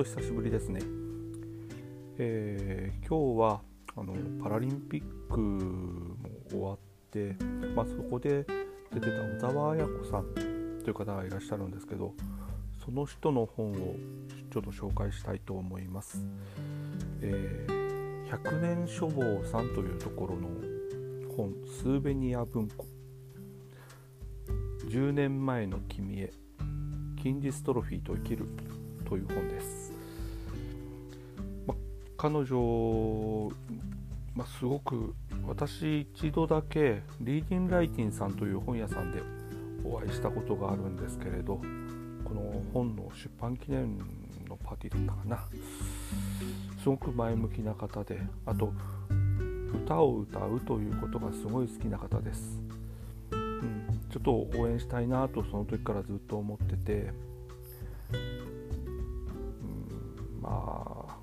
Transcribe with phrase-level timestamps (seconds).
[0.00, 0.80] と久しぶりですね。
[2.16, 3.60] えー、今日は
[3.96, 6.16] あのパラリンピックも
[6.48, 6.78] 終わっ
[7.10, 7.36] て、
[7.74, 8.46] まあ、そこで
[8.94, 10.24] 出てた小沢彩子さん
[10.82, 12.14] という方がいらっしゃるんですけど
[12.82, 13.74] その人の本を
[14.50, 16.24] ちょっと紹介したいと思います。
[17.20, 20.48] えー、百年書房さんというところの
[21.36, 22.86] 本「スーベニア文庫」
[24.88, 26.32] 10年前の君へ
[27.22, 28.46] 筋ジストロフィーと生きる
[29.10, 29.92] という本です。
[31.66, 31.74] ま、
[32.16, 33.50] 彼女、
[34.36, 35.14] ま、すごく
[35.48, 39.20] 私一度だけリーディン・ライティンさんという本屋さんで
[39.84, 41.60] お会いしたことがあるんですけれど
[42.24, 43.98] この本の出版記念
[44.48, 45.44] のパーティーだったかな
[46.80, 48.72] すごく前向きな方であと
[49.84, 52.62] 歌を歌うということがすごい好きな方です、
[53.32, 57.29] うん、ちょっと応援したいなとその時からずっと思ってて
[60.50, 61.16] あ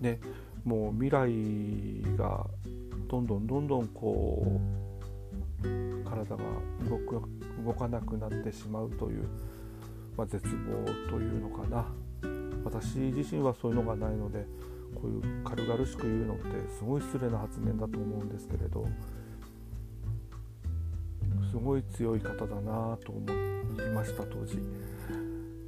[0.00, 0.18] ね
[0.64, 2.46] もう未来が
[3.08, 4.60] どんどんどんどんこ
[5.62, 6.42] う体が
[6.88, 7.22] 動く
[7.64, 9.24] 動かなくなってしまうという、
[10.16, 11.86] まあ、絶望というのかな
[12.64, 14.46] 私自身はそういうのがないので
[14.94, 16.42] こういう軽々しく言うのって
[16.78, 18.86] すごい失礼な発言だと思うんですけれど
[21.50, 24.58] すごい強い方だなと思いました当時。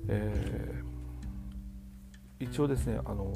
[0.08, 0.93] えー、
[2.40, 3.32] 一応ですねあの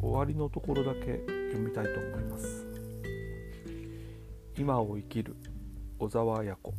[0.00, 2.66] 終わりのところだけ読みたいと思います。
[4.58, 5.36] 今を生きる
[5.98, 6.74] 小沢綾子。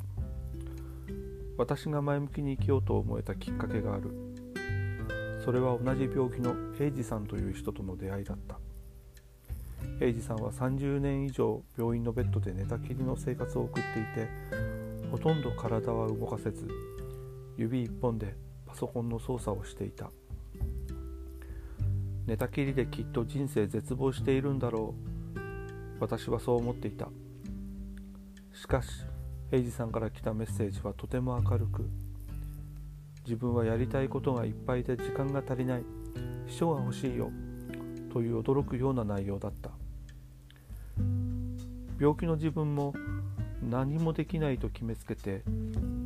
[1.58, 4.12] 私が前向きに生きようと思えたきっかけがある。
[5.44, 8.60] それは同じ病気の英二さんという人との出会いだった。
[10.00, 14.30] 英二さんは30年以上病院のベッドで寝たきりの生活を送っていて
[15.12, 16.68] ほとんど体は動かせず
[17.58, 18.36] 指一本で
[18.78, 20.12] ソコンの操作をしていた。
[22.28, 24.94] 寝たきりできっと人生絶望しているんだろ
[25.36, 25.40] う。
[26.00, 27.10] 私はそう思っていた。
[28.54, 29.06] しかし
[29.52, 31.90] エイジさんから来たメッセージはとても明るく
[33.24, 35.84] 自分はやりたいことがいっぱいで時間が足りない。
[36.46, 37.32] 秘書が欲しいよ。
[38.14, 39.72] という驚くような内容だった。
[42.00, 42.94] 病気の自分も
[43.64, 45.42] 何もできないと決めつけて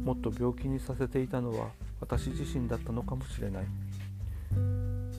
[0.05, 1.69] もっと病気にさせていたのは
[2.01, 3.65] 私自身だったのかもしれない。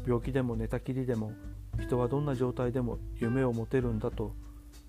[0.05, 1.33] 病気でも寝たきりでも
[1.81, 4.35] 人はどんな状態でも夢を持てるんだと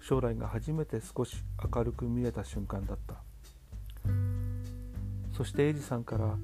[0.02, 1.38] 将来が初めて少し
[1.74, 3.16] 明るく見えた瞬間だった。
[5.32, 6.36] そしてエイジさんから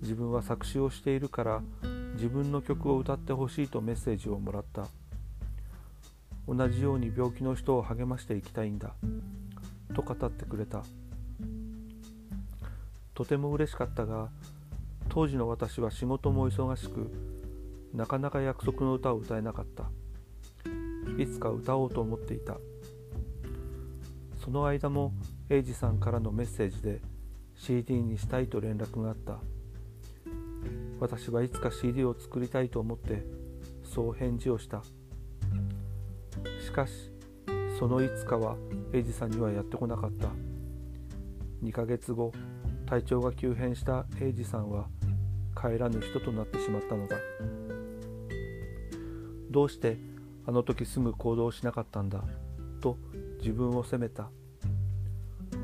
[0.00, 1.62] 自分は作詞をしているから
[2.14, 4.86] 自分の曲を歌ってほしいとメッセージをもらった。
[6.46, 8.94] 同じように病気の人を励ましていきたいんだ
[9.94, 10.82] と語ってくれた。
[13.14, 14.28] とても嬉しかったが
[15.14, 17.12] 当時の私は仕事も忙しく
[17.92, 19.90] なかなか約束の歌を歌えなかった。
[21.18, 22.56] いつか歌おうと思っていた。
[24.42, 25.12] その間も
[25.50, 27.02] 英二さんからのメッセージで
[27.54, 29.40] CD にしたいと連絡があった。
[30.98, 33.22] 私はいつか CD を作りたいと思って
[33.84, 34.82] そう返事をした。
[36.64, 37.10] しかし
[37.78, 38.56] そのいつかは
[38.94, 40.28] 英二さんにはやってこなかった。
[41.62, 42.32] 2ヶ月後
[42.86, 44.88] 体調が急変した英二さんは
[45.54, 47.16] 帰らぬ人となってしまったのだ。
[49.50, 49.98] どうして
[50.46, 52.24] あの時すぐ行動しなかったんだ？
[52.80, 52.96] と
[53.38, 54.30] 自分を責めた。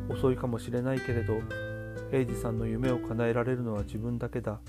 [0.08, 1.40] 遅いかもしれないけれど
[2.12, 4.60] 英二さんの夢を叶えられるのは自分だけだ。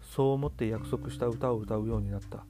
[0.00, 2.44] そう思って約束した歌を歌うようになった。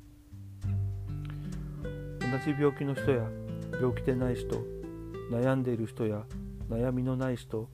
[2.21, 3.29] 同じ病気の人や
[3.81, 4.57] 病気でない人
[5.31, 6.25] 悩んでいる人や
[6.71, 7.69] 悩みのない人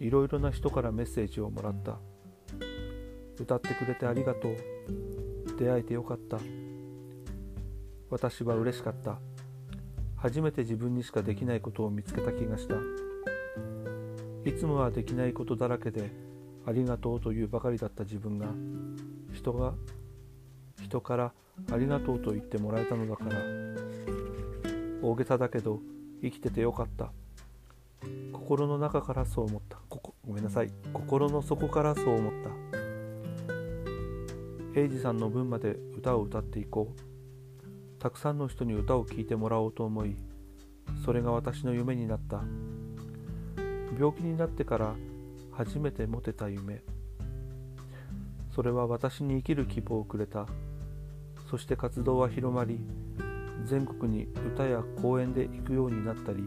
[0.00, 1.98] いろいろな人からメッセージをもらった。
[3.40, 4.56] 歌ってくれてありがとう。
[5.58, 6.38] 出会えてよかった。
[8.10, 9.18] 私は嬉しかった。
[10.16, 12.74] 初めて自分にしかできないことを見つけた気がした。
[14.44, 16.10] いつもはできないことだらけで
[16.66, 18.46] ありがとうというばかりだった自分が
[19.32, 19.74] 人が
[20.82, 21.32] 人から
[21.70, 23.30] ありがとうと言ってもらえたのだから
[25.02, 25.80] 大げさだけど
[26.22, 27.12] 生きててよかった。
[28.32, 29.78] 心の中からそう思った。
[29.88, 30.70] こごめんなさい。
[30.92, 32.67] 心の底からそう思った。
[34.78, 37.98] 英二さんの分まで歌を歌っていこう。
[37.98, 40.14] たくさんの人に歌を聴いてもらおうと思い
[41.04, 42.44] それが私の夢になった。
[43.98, 44.94] 病気になってから
[45.50, 46.80] 初めて持てた夢。
[48.54, 50.46] それは私に生きる希望をくれた。
[51.50, 52.78] そして活動は広まり
[53.64, 56.44] 全国に歌や講演で行くようになったり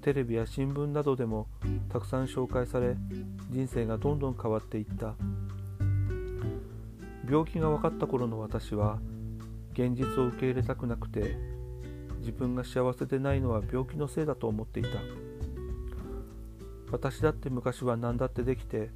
[0.00, 1.48] テレビや新聞などでも
[1.92, 2.96] たくさん紹介され
[3.50, 5.16] 人生がどんどん変わっていった。
[7.30, 8.98] 病気が分かった頃の私は
[9.72, 11.36] 現実を受け入れたくなくて
[12.18, 14.88] 自分が幸せでないのは病気のせいだと思っていた。
[16.90, 18.90] 私だって昔は何だってできて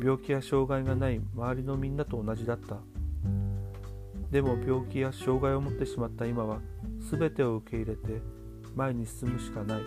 [0.00, 2.76] 病気や障害がない周りのみんなと同じだった。
[4.30, 6.60] でも病気や障害を持ってしまった今は
[7.10, 8.22] 全てを受け入れて
[8.76, 9.82] 前に進むしかない。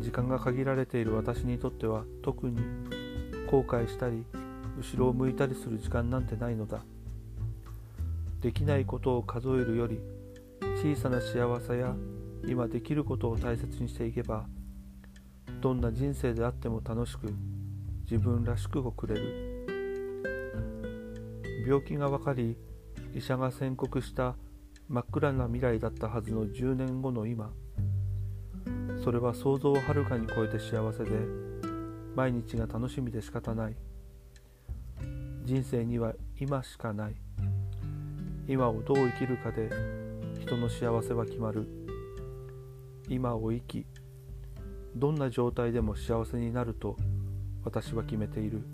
[0.00, 2.60] 時間が限られている私にとっては特に
[3.48, 4.24] 後悔したり
[4.78, 6.82] 後ろを向いたりする時間なんてないのだ。
[8.40, 9.98] できないことを数えるより
[10.76, 11.94] 小さな幸せや
[12.46, 14.46] 今できることを大切にしていけば
[15.60, 17.32] どんな人生であっても楽しく
[18.02, 19.66] 自分らしく送れる。
[21.66, 22.56] 病気が分かり
[23.14, 24.36] 医者が宣告した
[24.88, 27.50] 真っ暗な未来だったはずの10年後の今
[29.02, 31.10] それは想像をはるかに超えて幸せで
[32.14, 33.76] 毎日が楽しみで仕方ない。
[35.46, 37.14] 人生には今しかない。
[38.48, 39.70] 今をどう生きるかで
[40.40, 41.68] 人の幸せは決まる。
[43.08, 43.86] 今を生き
[44.96, 46.96] どんな状態でも幸せになると
[47.64, 48.64] 私は決めている。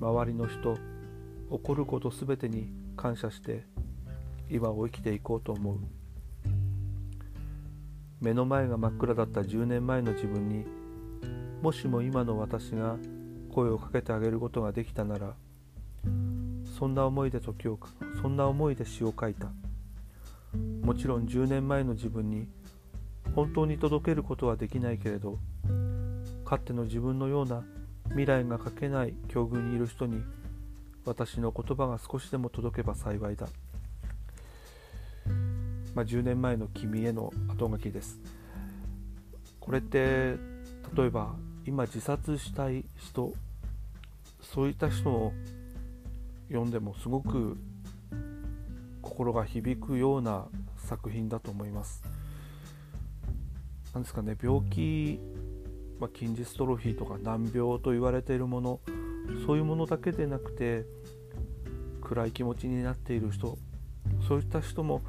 [0.00, 0.80] 周りの人起
[1.60, 3.64] こることすべてに感謝して
[4.48, 5.78] 今を生きていこうと思う。
[8.20, 10.64] 目の前が真っ暗だった10年前の自分に
[11.60, 12.96] もしも今の私が
[13.54, 15.34] 声をかけてあげることができたなら
[16.76, 17.78] そんな思いで時を
[18.20, 19.48] そんな思いで詩を書いた。
[20.82, 22.46] もちろん10年前の自分に
[23.34, 25.38] 本当に届けることはできないけれど
[26.44, 27.64] かつての自分のような
[28.08, 30.22] 未来が書けない境遇にいる人に
[31.04, 33.48] 私の言葉が少しでも届けば幸いだ、
[35.94, 38.20] まあ、10年前の君への後書きです。
[39.58, 40.36] これって
[40.94, 41.34] 例えば
[41.66, 43.32] 今自殺したい人
[44.40, 45.32] そういった人を
[46.48, 47.56] 読んでもすごく
[49.02, 50.46] 心が響くような
[50.76, 52.02] 作品だと思います。
[53.94, 55.20] なですかね病気、
[56.00, 58.80] まあ、筋ジストロフィーとか難病と言われているもの
[59.46, 60.84] そういうものだけでなくて
[62.02, 63.56] 暗い気持ちになっている人
[64.26, 65.00] そういった人も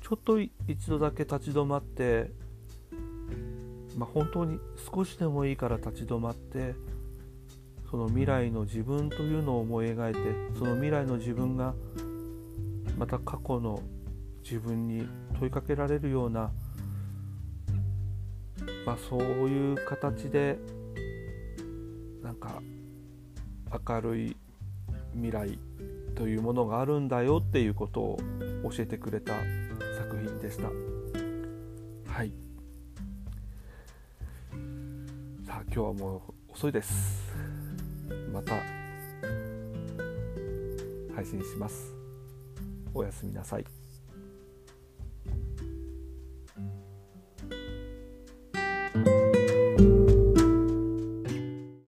[0.00, 2.30] ちょっと一度だけ立ち止まって、
[3.98, 4.60] まあ、本当に
[4.94, 6.76] 少しでもいいから立ち止まって
[7.90, 10.20] その未来の自分というのを思い描いて
[10.56, 11.74] その未来の自分が
[12.96, 13.82] また過去の
[14.44, 15.08] 自分に
[15.40, 16.52] 問いかけられるような、
[18.86, 20.58] まあ、そういう形で
[22.22, 22.62] なんか
[23.88, 24.36] 明るい
[25.14, 25.58] 未来
[26.14, 28.18] というものがあるんだよっていうことを
[28.70, 29.32] 教えてくれた
[29.96, 30.68] 作品でした。
[32.12, 32.47] はい
[35.70, 37.32] 今日はもう遅いです。
[38.32, 38.54] また
[41.14, 41.92] 配信します。
[42.94, 43.77] おやすみなさい。